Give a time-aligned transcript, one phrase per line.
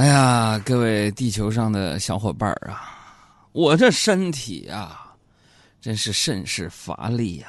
[0.00, 2.80] 哎呀，各位地球上的小伙伴儿啊，
[3.52, 5.12] 我这身体啊，
[5.78, 7.48] 真是甚是乏力呀。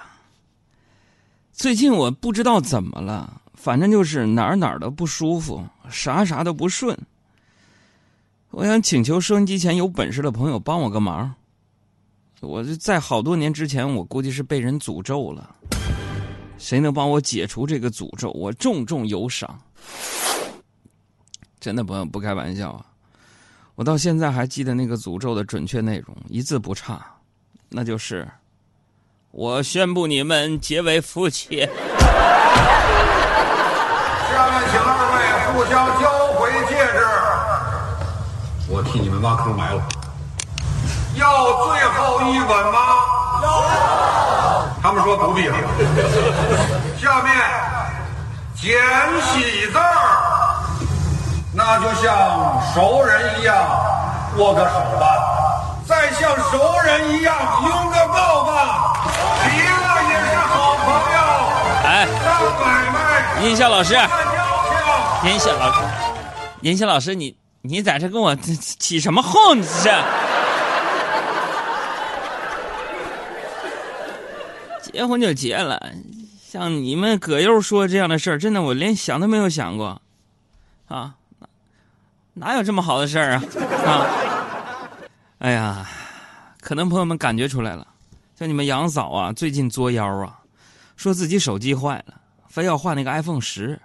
[1.53, 6.97] 最近我不知道怎么了，反正就是哪儿哪儿都不舒服，啥啥都不顺。
[8.49, 11.33] 我想请求收音机前有本事的朋友帮我个忙。
[12.41, 15.55] 我这在好多年之前，我估计是被人诅咒了。
[16.57, 18.29] 谁能帮我解除这个诅咒？
[18.31, 19.57] 我重重有赏。
[21.61, 22.81] 真的，不不开玩笑啊！
[23.75, 26.99] 我到现在还记得那个诅咒的准确内容，一字不差，
[27.69, 28.27] 那就是：
[29.29, 31.59] 我宣布你们结为夫妻。
[31.59, 31.67] 下
[34.49, 35.21] 面请二位
[35.53, 36.99] 互相交回戒指，
[38.67, 39.87] 我替你们挖坑埋了。
[41.15, 42.79] 要最后一吻吗？
[43.43, 43.47] 要。
[44.81, 45.55] 他们说不必了。
[46.97, 47.31] 下面
[48.55, 48.81] 捡
[49.21, 50.30] 喜字儿。
[51.53, 53.53] 那就像熟人一样
[54.37, 55.05] 握个手吧，
[55.85, 58.95] 再像熟人一样拥个抱吧，
[59.43, 61.19] 离了也是好朋友。
[61.83, 63.95] 哎，大买卖，音效老师，
[65.25, 65.81] 音效老师，
[66.61, 68.33] 音效老师，你你在这跟我
[68.79, 69.57] 起什么哄？
[69.59, 69.91] 你这是？
[74.83, 75.77] 结婚就结了，
[76.49, 80.01] 像你们葛优说这样的事儿，真的我连想都没有想过，
[80.87, 81.15] 啊。
[82.41, 83.43] 哪有这么好的事儿啊？
[83.85, 84.07] 啊！
[85.37, 85.87] 哎呀，
[86.59, 87.85] 可能朋友们感觉出来了，
[88.35, 90.39] 像你们杨嫂啊，最近作妖啊，
[90.95, 92.15] 说自己手机坏了，
[92.47, 93.79] 非要换那个 iPhone 十。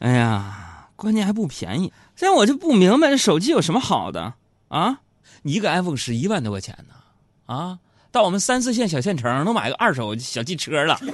[0.00, 1.92] 哎呀，关键还不便宜。
[2.16, 4.34] 现在我就不明白，这手机有什么好的
[4.66, 4.98] 啊？
[5.44, 7.78] 一个 iPhone 十一万多块钱呢，啊，
[8.10, 10.98] 到我们三四线小县城能买个二手小汽车了。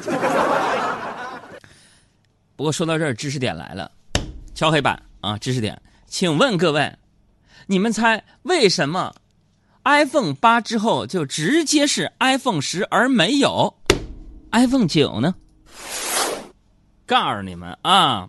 [2.56, 3.90] 不过说到这儿，知识点来了，
[4.54, 5.78] 敲黑板啊，知识点。
[6.08, 6.96] 请问各位，
[7.66, 9.14] 你们猜为什么
[9.84, 13.74] iPhone 八之后就直接是 iPhone 十而没有
[14.50, 15.34] iPhone 九呢？
[17.04, 18.26] 告诉你们啊，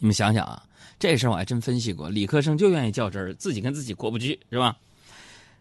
[0.00, 0.64] 你们想想啊，
[0.98, 4.76] 这事儿我还真分析过，理科生就愿意较真儿，自己跟自己过不去是吧？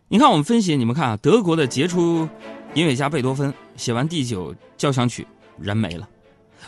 [0.07, 2.27] 你看我们分析，你们看啊，德国的杰出
[2.73, 5.27] 音乐家贝多芬写完第九交响曲
[5.59, 6.09] 人没了，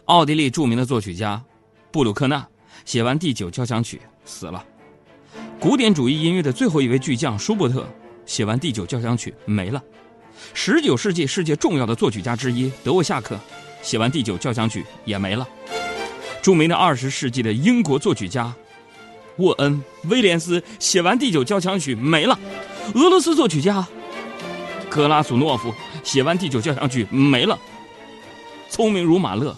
[0.06, 1.44] 奥地利著名的作曲家
[1.92, 2.48] 布鲁克纳
[2.86, 4.00] 写完第九交响曲。
[4.30, 4.64] 死了。
[5.60, 7.86] 古典主义音乐的最后一位巨匠舒伯特
[8.26, 9.84] 写完第九交响曲没了。
[10.54, 13.38] 十九世纪世界重要的作曲家之一德沃夏克
[13.82, 15.48] 写完第九交响曲也没了。
[16.42, 18.54] 著名的二十世纪的英国作曲家
[19.38, 22.40] 沃恩威廉斯写完第九交响曲没了。
[22.94, 23.86] 俄罗斯作曲家
[24.90, 25.74] 格拉苏诺夫
[26.04, 27.58] 写完第九交响曲没了。
[28.70, 29.56] 聪明如马勒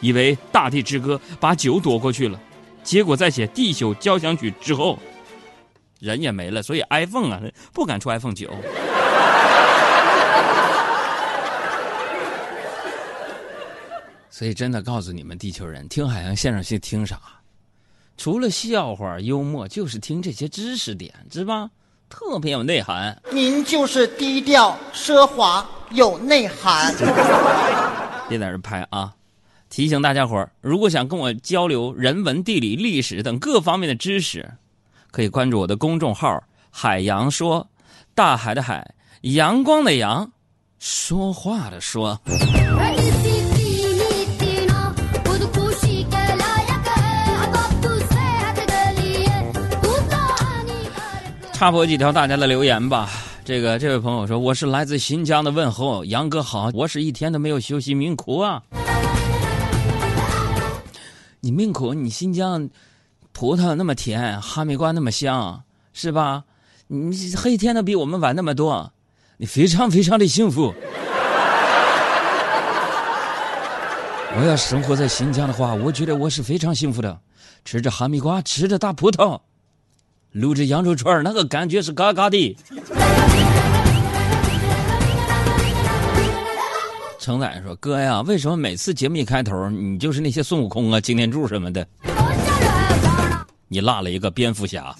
[0.00, 2.40] 以为《大地之歌》把酒躲过去了。
[2.82, 4.98] 结果在写地球交响曲之后，
[5.98, 7.40] 人也没了，所以 iPhone 啊
[7.72, 8.50] 不敢出 iPhone 九。
[14.30, 17.20] 所以真的告诉你们，地球人听海洋现场秀听啥？
[18.16, 21.70] 除了笑话、幽默，就是听这些知识点，知吧？
[22.08, 23.16] 特别有内涵。
[23.30, 26.94] 您就是低调、奢华、有内涵。
[28.28, 29.14] 别在这拍啊！
[29.70, 34.50] 提醒大家伙儿，如果想跟我交流人文、地理、历史等各方面的知识，
[35.12, 37.68] 可以关注我的公众号“海洋说”，
[38.12, 40.32] 大海的海，阳光的阳，
[40.80, 42.20] 说话的说。
[51.52, 53.08] 插播几条大家的留言吧。
[53.44, 58.62] 这个这位朋友说：“我是来自新疆的问候，杨哥好，我是一天都没有休息，命苦啊。”
[61.40, 62.68] 你命苦，你新疆
[63.32, 65.62] 葡萄那么甜，哈密瓜那么香，
[65.92, 66.44] 是吧？
[66.88, 68.92] 你黑天都比我们晚那么多，
[69.38, 70.74] 你非常非常的幸福。
[74.36, 77.18] 我要生活在新疆的话，我觉得我是非常幸福的，
[77.64, 79.40] 吃着哈密瓜，吃着大葡萄，
[80.32, 82.56] 撸着羊肉串那个感觉是嘎嘎的。
[87.20, 91.86] 承载说：“哥呀，为什么每次节目一开头，你就是那些孙悟空啊、擎天柱什么的？
[93.68, 94.96] 你落了一个蝙蝠侠。”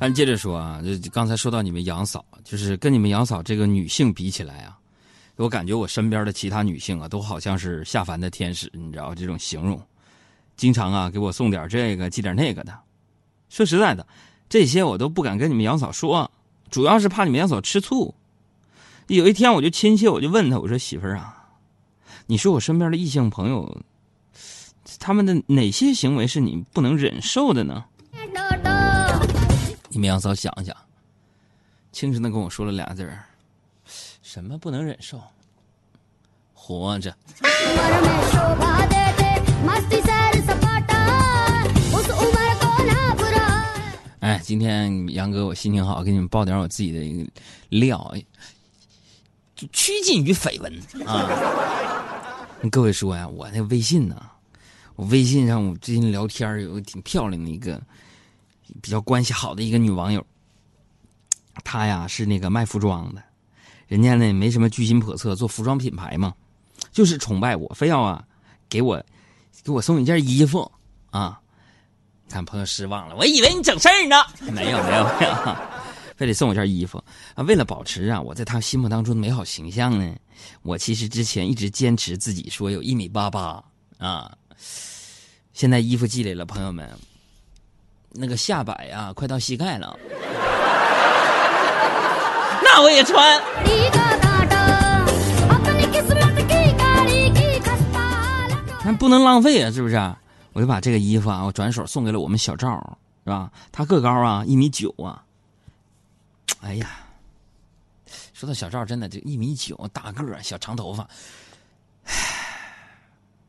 [0.00, 4.78] 咱接着说啊，就刚才说到你们杨嫂，就是跟你们杨嫂这个女性比起来啊，
[5.36, 9.78] 我感觉我身边的其他女性啊，都好像是下凡的天使，你知道这种形容。
[10.58, 12.78] 经常啊，给我送点这个，寄点那个的。
[13.48, 14.06] 说实在的，
[14.48, 16.30] 这些我都不敢跟你们杨嫂说
[16.68, 18.14] 主要是怕你们杨嫂吃醋。
[19.06, 21.48] 有一天我就亲切，我就问他，我说媳妇儿啊，
[22.26, 23.80] 你说我身边的异性朋友，
[24.98, 27.84] 他们的哪些行为是你不能忍受的呢？
[29.88, 30.76] 你们杨嫂想想，
[31.92, 33.24] 轻声的跟我说了俩字儿：
[34.22, 35.18] 什么不能忍受？
[36.52, 37.16] 活着。
[44.20, 47.30] 哎，今天杨哥我心情好，给你们爆点我自己的一个
[47.68, 48.12] 料，
[49.54, 51.28] 就趋近于绯闻啊。
[52.72, 54.20] 各位说呀，我那微信呢，
[54.96, 57.80] 我微信上我最近聊天有个挺漂亮的一个
[58.82, 60.26] 比较关系好的一个女网友，
[61.62, 63.22] 她呀是那个卖服装的，
[63.86, 66.34] 人家呢没什么居心叵测，做服装品牌嘛，
[66.90, 68.24] 就是崇拜我，非要啊
[68.68, 69.00] 给我
[69.62, 70.68] 给我送一件衣服
[71.10, 71.40] 啊。
[72.28, 74.16] 看朋友失望了，我以为你整事儿呢，
[74.52, 75.56] 没有没有没有，
[76.16, 77.02] 非得送我件衣服
[77.34, 77.42] 啊！
[77.44, 80.14] 为了保持啊我在他心目当中的美好形象呢，
[80.62, 83.62] 我其实之前一直坚持自己说有一米八八
[83.98, 84.30] 啊，
[85.54, 86.88] 现在衣服寄来了，朋友们，
[88.10, 89.98] 那个下摆啊快到膝盖了，
[92.62, 93.42] 那我也穿。
[98.84, 99.96] 那不能浪费啊，是不是？
[100.52, 103.50] 我就把这个衣服啊，我转手送给了我们小赵，是吧？
[103.70, 105.22] 他个高啊，一米九啊。
[106.60, 106.90] 哎呀，
[108.32, 111.08] 说到小赵，真的就一米九，大个儿，小长头发，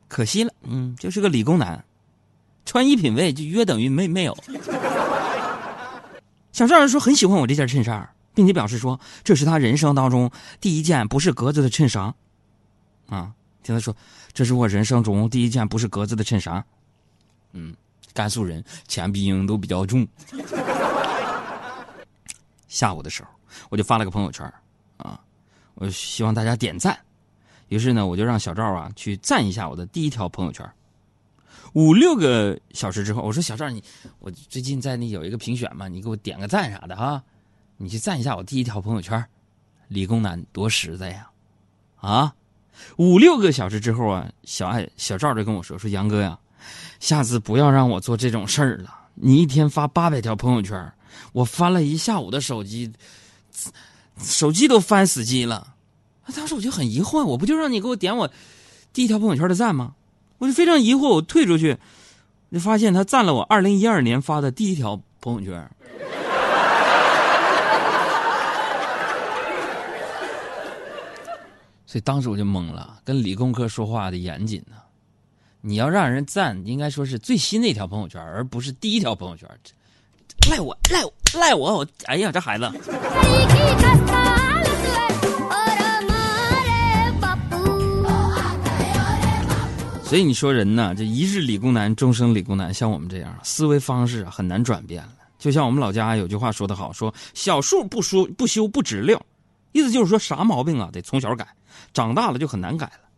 [0.07, 1.83] 可惜了，嗯，就是个理工男，
[2.65, 4.37] 穿衣品味就约等于没没有。
[6.51, 10.29] 小赵说很喜欢我这件衬衫，并且表示说这是他人生当中
[10.59, 12.13] 第一件不是格子的衬衫，
[13.07, 13.31] 啊，
[13.63, 13.95] 听他说
[14.33, 16.63] 这是我人生中第一件不是格子的衬衫。
[17.53, 17.75] 嗯，
[18.13, 20.07] 甘肃人钱鼻音都比较重。
[22.67, 23.29] 下午的时候，
[23.69, 24.45] 我就发了个朋友圈
[24.97, 25.19] 啊，
[25.75, 26.97] 我希望大家点赞。
[27.67, 30.67] 于是呢，我就让小赵啊去赞一下我的第一条朋友圈。
[31.73, 33.83] 五六个小时之后，我说小赵你，
[34.19, 37.23] 我最近在那有一个评选嘛，你给我点个赞啥的哈，
[37.77, 39.23] 你去赞一下我第一条朋友圈。
[39.87, 41.27] 理工男多实在呀，
[41.95, 42.33] 啊！
[42.97, 46.37] 五六个小时之后啊，小爱小赵就跟我说说杨哥呀。
[46.99, 48.93] 下次不要让我做这种事儿了。
[49.15, 50.91] 你一天发八百条朋友圈，
[51.33, 52.91] 我翻了一下午的手机，
[54.21, 55.75] 手机都翻死机了。
[56.35, 58.29] 当时我就很疑惑，我不就让你给我点我
[58.93, 59.95] 第一条朋友圈的赞吗？
[60.37, 61.77] 我就非常疑惑，我退出去，
[62.51, 65.71] 就发现他赞了我二零一二年发的第一条朋友圈。
[71.85, 74.75] 所以当时我就懵了，跟理工科说话的严谨呢。
[75.61, 79.45] 你要让人赞，应该说是最新的一条朋友圈，而不是第一条朋友圈。
[80.49, 81.79] 赖我，赖我，赖我！
[81.79, 82.71] 我哎呀，这孩子。
[90.05, 92.73] 所以你说人呢，这一日理工男，终生理工男。
[92.73, 95.09] 像我们这样思维方式很难转变了。
[95.37, 99.21] 就像我们老家有句话说得好，说小树不说不修不直溜，
[99.73, 101.45] 意思就是说啥毛病啊得从小改，
[101.93, 103.08] 长大了就很难改了。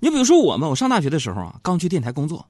[0.00, 2.46] 你比如说我们，我上大学的时候啊，刚去电台工作，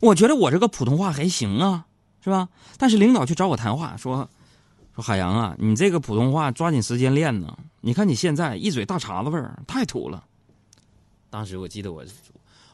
[0.00, 1.86] 我觉得我这个普通话还行啊，
[2.22, 2.48] 是吧？
[2.76, 4.28] 但是领导去找我谈话，说
[4.94, 7.56] 说海洋啊，你这个普通话抓紧时间练呢。
[7.80, 10.24] 你看你现在一嘴大碴子味儿，太土了。
[11.30, 12.04] 当时我记得我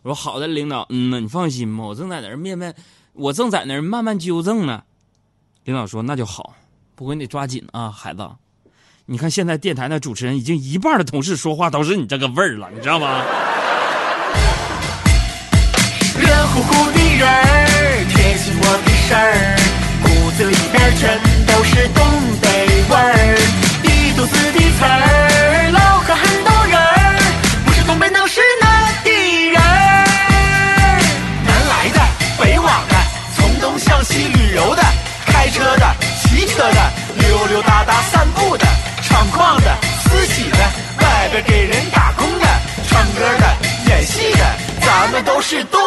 [0.02, 2.74] 我说好的，领导，嗯呢，你放心吧，我正在那儿面面，
[3.12, 4.82] 我正在那儿慢慢纠正呢。
[5.64, 6.54] 领导说那就好，
[6.94, 8.26] 不过你得抓紧啊，孩子。
[9.04, 13.24] 你看现在电台的主持人已经一半的同事说话都是你这个味儿了，你知道吗？
[16.52, 19.56] 乎乎的人儿贴心我的事儿，
[20.02, 22.04] 骨子里边全都是东
[22.42, 22.48] 北
[22.88, 23.38] 味儿，
[23.84, 27.18] 一肚子的词儿，唠嗑很逗人儿，
[27.64, 28.66] 不是东北能是哪
[29.04, 29.10] 的
[29.52, 30.98] 人儿？
[31.46, 32.00] 南来的，
[32.42, 32.94] 北往的，
[33.36, 34.82] 从东向西旅游的，
[35.26, 35.86] 开车的，
[36.22, 38.66] 骑车的，溜溜达达散步的，
[39.02, 40.58] 闯矿的，私企的，
[40.98, 42.46] 外边给人打工的，
[42.88, 43.46] 唱歌的，
[43.88, 44.44] 演戏的，
[44.80, 45.79] 咱们都是东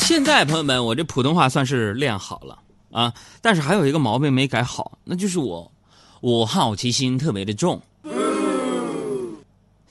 [0.00, 2.58] 现在朋友们，我这普通话算是练好了
[2.90, 5.70] 啊，但是还有一个毛病没改好，那就是我，
[6.20, 7.80] 我好奇心特别的重。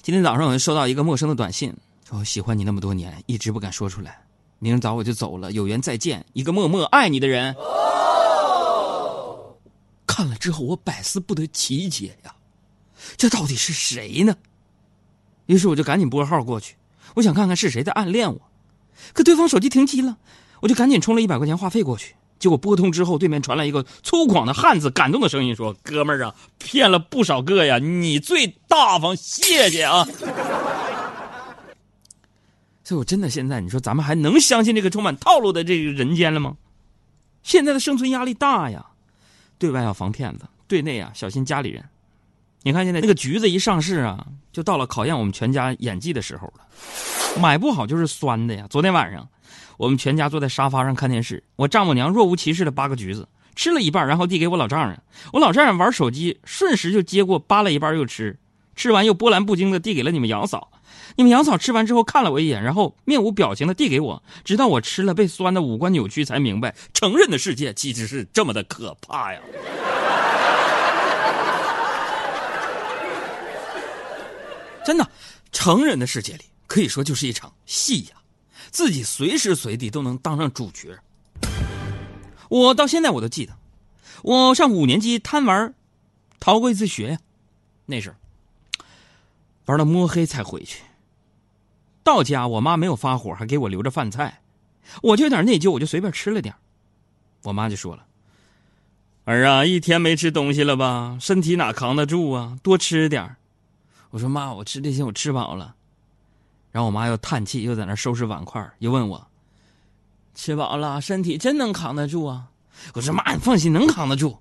[0.01, 1.73] 今天早上我就收到一个陌生的短信，
[2.09, 4.19] 说喜欢你那么多年，一直不敢说出来，
[4.57, 7.55] 明早我就走了，有缘再见，一个默默爱你的人。
[10.05, 12.35] 看了之后，我百思不得其解呀，
[13.15, 14.35] 这到底是谁呢？
[15.45, 16.75] 于是我就赶紧拨号过去，
[17.15, 18.41] 我想看看是谁在暗恋我。
[19.13, 20.17] 可对方手机停机了，
[20.61, 22.15] 我就赶紧充了一百块钱话费过去。
[22.39, 30.07] 结果拨通之后，对面传来一个粗犷的汉子感动的声音说：“哥们儿啊，骗了不少个呀，你最大方，谢谢啊。”
[32.85, 36.55] 所以，我真的现在，你说咱们还能相信这个充满套路的这个人间了吗？
[37.43, 38.85] 现在的生存压力大呀，
[39.57, 41.83] 对外要防骗子，对内啊小心家里人。
[42.63, 46.65] 你看现在那个橘子一上市啊，就到了考验我们全家演技的时候了。
[47.38, 48.65] 买不好就是酸的呀。
[48.69, 49.27] 昨天晚上，
[49.77, 55.01] 我们全家坐在沙发上看电视，我丈母娘若无其事的扒个橘子，吃了一半，然后递给我老丈人。
[55.33, 58.38] 我老丈人玩手机，瞬时就接过扒了一半又吃，
[58.75, 60.71] 吃完又波澜不惊的递给了你们杨嫂。
[61.15, 69.39] 你们杨嫂吃完之后看了我一眼，然后面无表情的递给我，直到我吃了被酸的五官扭曲，才明白成人的世界其实是这么的可怕呀。
[74.86, 75.07] 真的，
[75.51, 78.17] 成人的世界里可以说就是一场戏呀，
[78.69, 80.99] 自己随时随地都能当上主角。
[82.47, 83.57] 我到现在我都记得，
[84.21, 85.73] 我上五年级贪玩，
[86.39, 87.19] 逃过一次学呀，
[87.88, 88.15] 那时候
[89.65, 90.83] 玩到摸黑才回去。
[92.03, 94.41] 到家我妈没有发火，还给我留着饭菜，
[95.01, 96.53] 我就有点内疚，我就随便吃了点
[97.43, 98.05] 我妈就说了
[99.25, 101.17] ：“儿啊，一天没吃东西了吧？
[101.19, 102.59] 身体哪扛得住啊？
[102.61, 103.38] 多吃点
[104.11, 105.75] 我说妈，我吃这些我吃饱了。
[106.71, 109.27] 然后我妈又叹气，又在那收拾碗筷，又问我
[110.35, 112.47] ：“吃饱了，身体真能扛得住啊？”
[112.93, 114.38] 我说妈，你放心，能扛得住。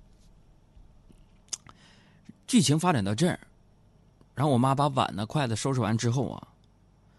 [2.47, 3.39] 剧情发展到这儿，
[4.35, 6.47] 然后我妈把碗呢、筷子收拾完之后啊，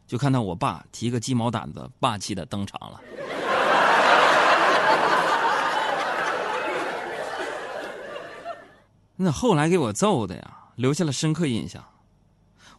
[0.06, 3.00] 就看到我爸提个鸡毛掸子，霸气的登场了。
[9.16, 11.84] 那后来给我揍的呀，留下了深刻印象。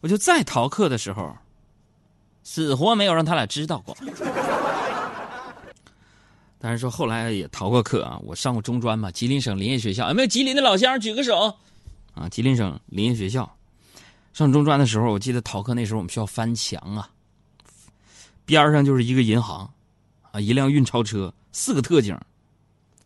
[0.01, 1.37] 我就再逃课的时候，
[2.43, 3.95] 死活没有让他俩知道过。
[6.63, 11.55] 但是说后来也逃过课啊，我上过中专嘛，吉林省林业学校，有没有吉林的老乡举个手？
[12.13, 13.51] 啊，吉林省林业学校，
[14.31, 17.09] 上中专的时候，我记得逃课那时候我们需要翻墙啊，
[18.45, 19.73] 边上就是一个银行，
[20.31, 22.15] 啊，一辆运钞车，四个特警，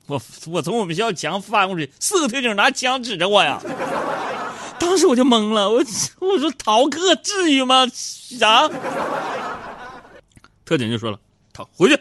[0.07, 3.61] 我我从我们学校墙翻过去，四个特警拿枪指着我呀。
[4.79, 5.83] 当时我就懵了，我
[6.19, 7.85] 我说逃课至于吗？
[7.93, 8.69] 啥？
[10.63, 11.19] 特警就说了，
[11.53, 11.99] 逃回去。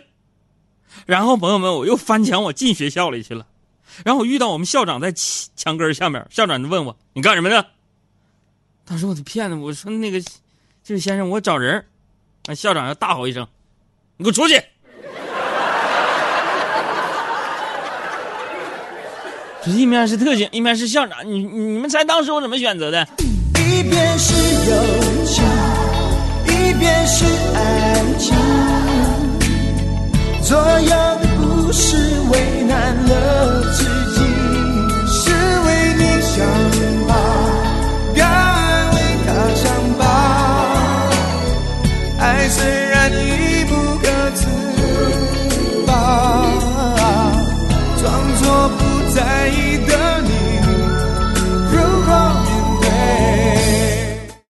[1.06, 3.46] 然后朋友们，我又翻墙，我进学校里去了。
[4.04, 7.64] 然后我遇到我们校长在墙根下面，校长就问我：“你干什么呢？”
[8.84, 10.20] 当时我就骗子，我说：“那个，
[10.82, 11.86] 这位先生，我找人。”
[12.46, 13.46] 那校长要大吼一声
[14.18, 14.62] ：“你给我出去！”
[19.66, 23.06] 一面是特警，一面是校长，你你们猜当时我怎么选择的？
[23.18, 24.34] 一边是
[24.70, 24.76] 友
[25.24, 25.42] 情，
[26.44, 28.34] 一边是爱情，
[30.42, 31.96] 左右的故事
[32.30, 33.53] 为难了。